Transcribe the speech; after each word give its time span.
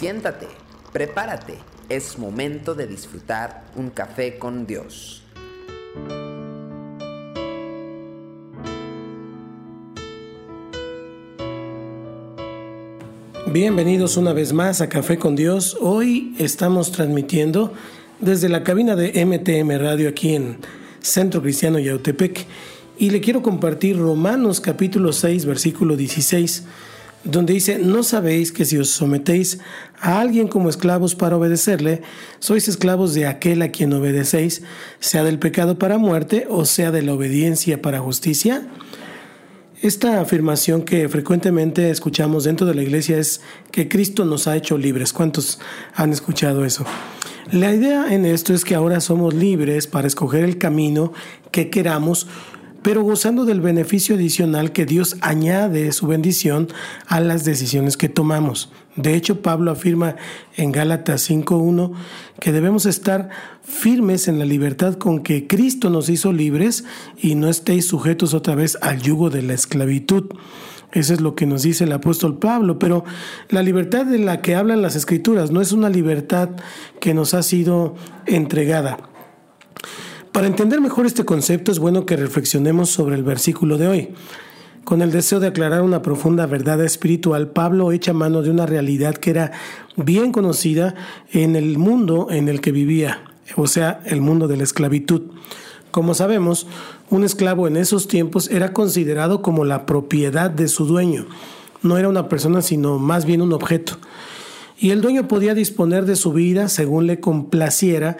Siéntate, 0.00 0.46
prepárate, 0.94 1.58
es 1.90 2.18
momento 2.18 2.74
de 2.74 2.86
disfrutar 2.86 3.64
un 3.76 3.90
café 3.90 4.38
con 4.38 4.66
Dios. 4.66 5.22
Bienvenidos 13.52 14.16
una 14.16 14.32
vez 14.32 14.54
más 14.54 14.80
a 14.80 14.88
Café 14.88 15.18
con 15.18 15.36
Dios. 15.36 15.76
Hoy 15.78 16.34
estamos 16.38 16.92
transmitiendo 16.92 17.74
desde 18.20 18.48
la 18.48 18.64
cabina 18.64 18.96
de 18.96 19.22
MTM 19.22 19.82
Radio 19.82 20.08
aquí 20.08 20.34
en 20.34 20.56
Centro 21.00 21.42
Cristiano 21.42 21.78
Yautepec 21.78 22.46
y 22.96 23.10
le 23.10 23.20
quiero 23.20 23.42
compartir 23.42 23.98
Romanos 23.98 24.62
capítulo 24.62 25.12
6 25.12 25.44
versículo 25.44 25.94
16 25.94 26.64
donde 27.24 27.52
dice, 27.52 27.78
no 27.78 28.02
sabéis 28.02 28.50
que 28.52 28.64
si 28.64 28.78
os 28.78 28.88
sometéis 28.90 29.58
a 30.00 30.20
alguien 30.20 30.48
como 30.48 30.70
esclavos 30.70 31.14
para 31.14 31.36
obedecerle, 31.36 32.02
sois 32.38 32.66
esclavos 32.66 33.12
de 33.12 33.26
aquel 33.26 33.60
a 33.62 33.70
quien 33.70 33.92
obedecéis, 33.92 34.62
sea 35.00 35.24
del 35.24 35.38
pecado 35.38 35.78
para 35.78 35.98
muerte 35.98 36.46
o 36.48 36.64
sea 36.64 36.90
de 36.90 37.02
la 37.02 37.12
obediencia 37.12 37.82
para 37.82 38.00
justicia. 38.00 38.66
Esta 39.82 40.20
afirmación 40.20 40.82
que 40.82 41.08
frecuentemente 41.08 41.90
escuchamos 41.90 42.44
dentro 42.44 42.66
de 42.66 42.74
la 42.74 42.82
iglesia 42.82 43.18
es 43.18 43.40
que 43.70 43.88
Cristo 43.88 44.26
nos 44.26 44.46
ha 44.46 44.56
hecho 44.56 44.76
libres. 44.76 45.12
¿Cuántos 45.12 45.58
han 45.94 46.12
escuchado 46.12 46.66
eso? 46.66 46.84
La 47.50 47.74
idea 47.74 48.12
en 48.14 48.26
esto 48.26 48.52
es 48.52 48.64
que 48.64 48.74
ahora 48.74 49.00
somos 49.00 49.32
libres 49.32 49.86
para 49.86 50.06
escoger 50.06 50.44
el 50.44 50.58
camino 50.58 51.12
que 51.50 51.70
queramos 51.70 52.26
pero 52.82 53.02
gozando 53.02 53.44
del 53.44 53.60
beneficio 53.60 54.14
adicional 54.14 54.72
que 54.72 54.86
Dios 54.86 55.16
añade 55.20 55.92
su 55.92 56.06
bendición 56.06 56.68
a 57.06 57.20
las 57.20 57.44
decisiones 57.44 57.96
que 57.96 58.08
tomamos. 58.08 58.70
De 58.96 59.14
hecho, 59.14 59.42
Pablo 59.42 59.70
afirma 59.70 60.16
en 60.56 60.72
Gálatas 60.72 61.28
5.1 61.30 61.92
que 62.40 62.52
debemos 62.52 62.86
estar 62.86 63.28
firmes 63.62 64.28
en 64.28 64.38
la 64.38 64.44
libertad 64.44 64.94
con 64.94 65.22
que 65.22 65.46
Cristo 65.46 65.90
nos 65.90 66.08
hizo 66.08 66.32
libres 66.32 66.84
y 67.16 67.34
no 67.34 67.48
estéis 67.48 67.86
sujetos 67.86 68.34
otra 68.34 68.54
vez 68.54 68.76
al 68.80 69.00
yugo 69.00 69.30
de 69.30 69.42
la 69.42 69.54
esclavitud. 69.54 70.24
Eso 70.92 71.14
es 71.14 71.20
lo 71.20 71.36
que 71.36 71.46
nos 71.46 71.62
dice 71.62 71.84
el 71.84 71.92
apóstol 71.92 72.38
Pablo, 72.38 72.78
pero 72.78 73.04
la 73.48 73.62
libertad 73.62 74.06
de 74.06 74.18
la 74.18 74.42
que 74.42 74.56
hablan 74.56 74.82
las 74.82 74.96
escrituras 74.96 75.52
no 75.52 75.60
es 75.60 75.70
una 75.70 75.88
libertad 75.88 76.50
que 76.98 77.14
nos 77.14 77.32
ha 77.34 77.44
sido 77.44 77.94
entregada. 78.26 79.09
Para 80.32 80.46
entender 80.46 80.80
mejor 80.80 81.06
este 81.06 81.24
concepto 81.24 81.72
es 81.72 81.80
bueno 81.80 82.06
que 82.06 82.16
reflexionemos 82.16 82.88
sobre 82.90 83.16
el 83.16 83.24
versículo 83.24 83.78
de 83.78 83.88
hoy. 83.88 84.08
Con 84.84 85.02
el 85.02 85.10
deseo 85.10 85.40
de 85.40 85.48
aclarar 85.48 85.82
una 85.82 86.02
profunda 86.02 86.46
verdad 86.46 86.82
espiritual, 86.84 87.48
Pablo 87.48 87.90
echa 87.90 88.12
mano 88.12 88.40
de 88.40 88.50
una 88.50 88.64
realidad 88.64 89.16
que 89.16 89.30
era 89.30 89.50
bien 89.96 90.30
conocida 90.30 90.94
en 91.32 91.56
el 91.56 91.78
mundo 91.78 92.28
en 92.30 92.48
el 92.48 92.60
que 92.60 92.70
vivía, 92.70 93.24
o 93.56 93.66
sea, 93.66 94.00
el 94.06 94.20
mundo 94.20 94.46
de 94.46 94.56
la 94.56 94.62
esclavitud. 94.62 95.22
Como 95.90 96.14
sabemos, 96.14 96.68
un 97.10 97.24
esclavo 97.24 97.66
en 97.66 97.76
esos 97.76 98.06
tiempos 98.06 98.48
era 98.50 98.72
considerado 98.72 99.42
como 99.42 99.64
la 99.64 99.84
propiedad 99.84 100.48
de 100.48 100.68
su 100.68 100.86
dueño. 100.86 101.26
No 101.82 101.98
era 101.98 102.08
una 102.08 102.28
persona, 102.28 102.62
sino 102.62 103.00
más 103.00 103.24
bien 103.24 103.42
un 103.42 103.52
objeto. 103.52 103.98
Y 104.80 104.90
el 104.90 105.02
dueño 105.02 105.28
podía 105.28 105.54
disponer 105.54 106.06
de 106.06 106.16
su 106.16 106.32
vida 106.32 106.70
según 106.70 107.06
le 107.06 107.20
complaciera 107.20 108.16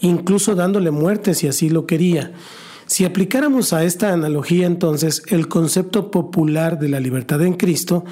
incluso 0.00 0.54
dándole 0.54 0.92
muerte 0.92 1.34
si 1.34 1.48
así 1.48 1.68
lo 1.68 1.86
quería. 1.86 2.32
Si 2.86 3.04
aplicáramos 3.04 3.72
a 3.72 3.82
esta 3.82 4.12
analogía 4.12 4.66
entonces 4.66 5.22
el 5.28 5.48
concepto 5.48 6.12
popular 6.12 6.78
de 6.78 6.88
la 6.88 7.00
libertad 7.00 7.42
en 7.42 7.54
Cristo, 7.54 8.04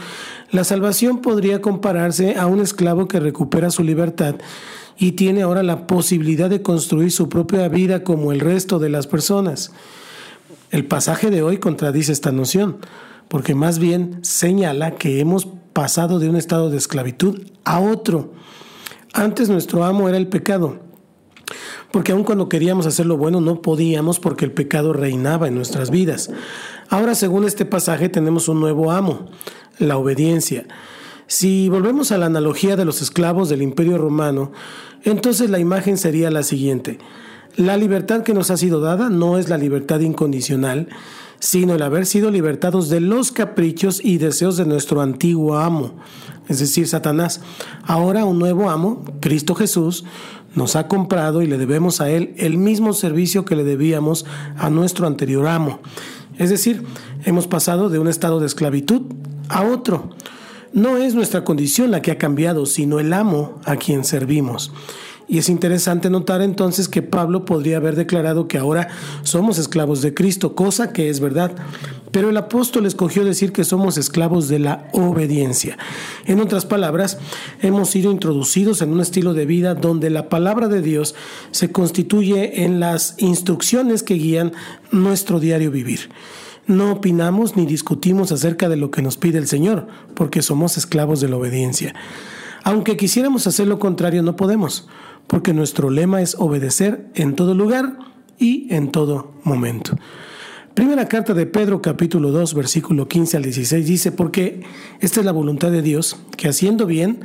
la 0.50 0.64
salvación 0.64 1.20
podría 1.20 1.60
compararse 1.60 2.36
a 2.36 2.46
un 2.46 2.60
esclavo 2.60 3.06
que 3.06 3.20
recupera 3.20 3.70
su 3.70 3.84
libertad 3.84 4.36
y 4.98 5.12
tiene 5.12 5.42
ahora 5.42 5.62
la 5.62 5.86
posibilidad 5.86 6.50
de 6.50 6.62
construir 6.62 7.12
su 7.12 7.28
propia 7.28 7.68
vida 7.68 8.02
como 8.02 8.32
el 8.32 8.40
resto 8.40 8.80
de 8.80 8.88
las 8.88 9.06
personas. 9.06 9.72
El 10.70 10.86
pasaje 10.86 11.30
de 11.30 11.42
hoy 11.42 11.58
contradice 11.58 12.10
esta 12.10 12.32
noción, 12.32 12.78
porque 13.32 13.54
más 13.54 13.78
bien 13.78 14.18
señala 14.20 14.96
que 14.96 15.18
hemos 15.18 15.48
pasado 15.72 16.18
de 16.18 16.28
un 16.28 16.36
estado 16.36 16.68
de 16.68 16.76
esclavitud 16.76 17.40
a 17.64 17.80
otro. 17.80 18.34
Antes 19.14 19.48
nuestro 19.48 19.84
amo 19.84 20.06
era 20.06 20.18
el 20.18 20.28
pecado 20.28 20.80
porque 21.90 22.12
aun 22.12 22.24
cuando 22.24 22.50
queríamos 22.50 22.84
hacer 22.84 23.06
lo 23.06 23.16
bueno 23.16 23.40
no 23.40 23.62
podíamos 23.62 24.20
porque 24.20 24.44
el 24.44 24.52
pecado 24.52 24.92
reinaba 24.92 25.48
en 25.48 25.54
nuestras 25.54 25.90
vidas. 25.90 26.28
Ahora, 26.90 27.14
según 27.14 27.44
este 27.46 27.64
pasaje, 27.64 28.10
tenemos 28.10 28.48
un 28.48 28.60
nuevo 28.60 28.92
amo, 28.92 29.30
la 29.78 29.96
obediencia. 29.96 30.66
Si 31.26 31.70
volvemos 31.70 32.12
a 32.12 32.18
la 32.18 32.26
analogía 32.26 32.76
de 32.76 32.84
los 32.84 33.00
esclavos 33.00 33.48
del 33.48 33.62
imperio 33.62 33.96
romano, 33.96 34.52
entonces 35.04 35.48
la 35.48 35.58
imagen 35.58 35.96
sería 35.96 36.30
la 36.30 36.42
siguiente. 36.42 36.98
La 37.56 37.76
libertad 37.76 38.22
que 38.22 38.32
nos 38.32 38.50
ha 38.50 38.56
sido 38.56 38.80
dada 38.80 39.10
no 39.10 39.36
es 39.36 39.50
la 39.50 39.58
libertad 39.58 40.00
incondicional, 40.00 40.88
sino 41.38 41.74
el 41.74 41.82
haber 41.82 42.06
sido 42.06 42.30
libertados 42.30 42.88
de 42.88 43.00
los 43.00 43.30
caprichos 43.30 44.00
y 44.02 44.16
deseos 44.16 44.56
de 44.56 44.64
nuestro 44.64 45.02
antiguo 45.02 45.58
amo, 45.58 45.96
es 46.48 46.60
decir, 46.60 46.88
Satanás. 46.88 47.40
Ahora 47.82 48.24
un 48.24 48.38
nuevo 48.38 48.70
amo, 48.70 49.04
Cristo 49.20 49.54
Jesús, 49.54 50.04
nos 50.54 50.76
ha 50.76 50.88
comprado 50.88 51.42
y 51.42 51.46
le 51.46 51.58
debemos 51.58 52.00
a 52.00 52.10
Él 52.10 52.32
el 52.36 52.56
mismo 52.56 52.94
servicio 52.94 53.44
que 53.44 53.56
le 53.56 53.64
debíamos 53.64 54.24
a 54.56 54.70
nuestro 54.70 55.06
anterior 55.06 55.46
amo. 55.46 55.80
Es 56.38 56.48
decir, 56.48 56.84
hemos 57.24 57.48
pasado 57.48 57.90
de 57.90 57.98
un 57.98 58.08
estado 58.08 58.40
de 58.40 58.46
esclavitud 58.46 59.02
a 59.48 59.62
otro. 59.62 60.10
No 60.72 60.96
es 60.96 61.14
nuestra 61.14 61.44
condición 61.44 61.90
la 61.90 62.00
que 62.00 62.12
ha 62.12 62.18
cambiado, 62.18 62.64
sino 62.64 62.98
el 62.98 63.12
amo 63.12 63.60
a 63.64 63.76
quien 63.76 64.04
servimos. 64.04 64.72
Y 65.32 65.38
es 65.38 65.48
interesante 65.48 66.10
notar 66.10 66.42
entonces 66.42 66.90
que 66.90 67.00
Pablo 67.00 67.46
podría 67.46 67.78
haber 67.78 67.96
declarado 67.96 68.48
que 68.48 68.58
ahora 68.58 68.88
somos 69.22 69.56
esclavos 69.56 70.02
de 70.02 70.12
Cristo, 70.12 70.54
cosa 70.54 70.92
que 70.92 71.08
es 71.08 71.20
verdad. 71.20 71.52
Pero 72.10 72.28
el 72.28 72.36
apóstol 72.36 72.84
escogió 72.84 73.24
decir 73.24 73.50
que 73.50 73.64
somos 73.64 73.96
esclavos 73.96 74.48
de 74.48 74.58
la 74.58 74.90
obediencia. 74.92 75.78
En 76.26 76.38
otras 76.38 76.66
palabras, 76.66 77.16
hemos 77.62 77.88
sido 77.88 78.12
introducidos 78.12 78.82
en 78.82 78.90
un 78.90 79.00
estilo 79.00 79.32
de 79.32 79.46
vida 79.46 79.74
donde 79.74 80.10
la 80.10 80.28
palabra 80.28 80.68
de 80.68 80.82
Dios 80.82 81.14
se 81.50 81.72
constituye 81.72 82.64
en 82.64 82.78
las 82.78 83.14
instrucciones 83.16 84.02
que 84.02 84.16
guían 84.16 84.52
nuestro 84.90 85.40
diario 85.40 85.70
vivir. 85.70 86.10
No 86.66 86.92
opinamos 86.92 87.56
ni 87.56 87.64
discutimos 87.64 88.32
acerca 88.32 88.68
de 88.68 88.76
lo 88.76 88.90
que 88.90 89.00
nos 89.00 89.16
pide 89.16 89.38
el 89.38 89.48
Señor, 89.48 89.86
porque 90.12 90.42
somos 90.42 90.76
esclavos 90.76 91.22
de 91.22 91.30
la 91.30 91.38
obediencia. 91.38 91.94
Aunque 92.64 92.96
quisiéramos 92.96 93.46
hacer 93.46 93.66
lo 93.66 93.78
contrario, 93.78 94.22
no 94.22 94.36
podemos, 94.36 94.86
porque 95.26 95.52
nuestro 95.52 95.90
lema 95.90 96.22
es 96.22 96.36
obedecer 96.38 97.06
en 97.14 97.34
todo 97.34 97.54
lugar 97.54 97.98
y 98.38 98.66
en 98.74 98.90
todo 98.90 99.32
momento. 99.44 99.96
Primera 100.74 101.06
carta 101.06 101.34
de 101.34 101.44
Pedro 101.44 101.82
capítulo 101.82 102.30
2 102.30 102.54
versículo 102.54 103.06
15 103.06 103.36
al 103.36 103.42
16 103.42 103.86
dice, 103.86 104.10
porque 104.10 104.62
esta 105.00 105.20
es 105.20 105.26
la 105.26 105.32
voluntad 105.32 105.70
de 105.70 105.82
Dios, 105.82 106.16
que 106.38 106.48
haciendo 106.48 106.86
bien 106.86 107.20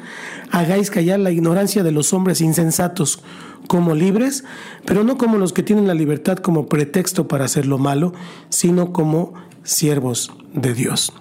hagáis 0.51 0.91
callar 0.91 1.19
la 1.19 1.31
ignorancia 1.31 1.81
de 1.81 1.93
los 1.93 2.11
hombres 2.11 2.41
insensatos 2.41 3.23
como 3.67 3.95
libres, 3.95 4.43
pero 4.85 5.05
no 5.05 5.17
como 5.17 5.37
los 5.37 5.53
que 5.53 5.63
tienen 5.63 5.87
la 5.87 5.93
libertad 5.93 6.37
como 6.37 6.67
pretexto 6.67 7.29
para 7.29 7.45
hacer 7.45 7.65
lo 7.65 7.77
malo, 7.77 8.13
sino 8.49 8.91
como 8.91 9.33
siervos 9.63 10.33
de 10.53 10.73
Dios. 10.73 11.13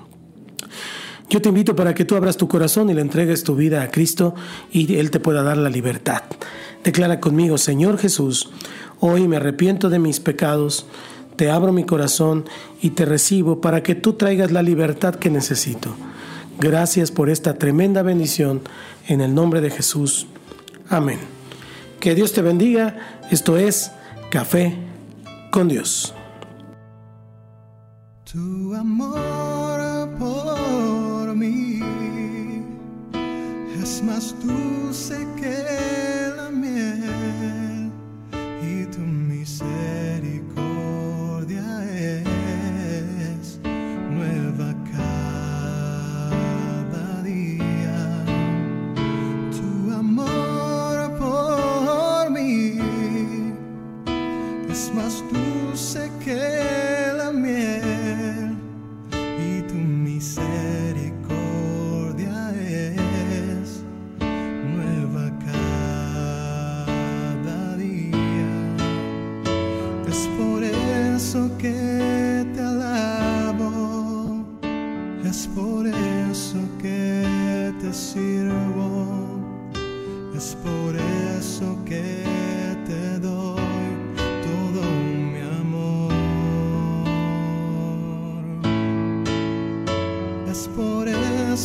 Yo 1.37 1.43
te 1.43 1.51
invito 1.51 1.77
para 1.77 1.93
que 1.93 2.07
tú 2.07 2.17
abras 2.17 2.39
tu 2.39 2.49
corazón 2.49 2.89
y 2.89 2.95
le 2.95 3.03
entregues 3.03 3.45
tu 3.45 3.55
vida 3.55 3.83
a 3.83 3.91
Cristo 3.91 4.35
y 4.73 4.97
Él 4.97 5.11
te 5.11 5.21
pueda 5.21 5.43
dar 5.43 5.59
la 5.59 5.69
libertad. 5.69 6.23
Declara 6.83 7.21
conmigo, 7.21 7.59
Señor 7.59 7.99
Jesús, 7.99 8.49
hoy 9.01 9.29
me 9.29 9.37
arrepiento 9.37 9.91
de 9.91 9.99
mis 9.99 10.19
pecados, 10.19 10.87
te 11.37 11.51
abro 11.51 11.75
mi 11.75 11.85
corazón 11.85 12.47
y 12.81 12.93
te 12.93 13.05
recibo 13.05 13.61
para 13.61 13.83
que 13.83 13.95
tú 13.95 14.15
traigas 14.15 14.51
la 14.51 14.63
libertad 14.63 15.17
que 15.17 15.29
necesito. 15.29 15.95
Gracias 16.59 17.11
por 17.11 17.29
esta 17.29 17.59
tremenda 17.59 18.01
bendición 18.01 18.63
en 19.07 19.21
el 19.21 19.35
nombre 19.35 19.61
de 19.61 19.69
Jesús. 19.69 20.29
Amén. 20.89 21.19
Que 22.01 22.15
Dios 22.15 22.33
te 22.33 22.41
bendiga. 22.41 23.21
Esto 23.31 23.59
es 23.59 23.93
Café 24.31 24.75
con 25.51 25.69
Dios. 25.69 26.15
Mí. 31.37 31.81
Es 33.83 34.03
más 34.03 34.35
dulce 34.43 35.27
que 35.41 36.26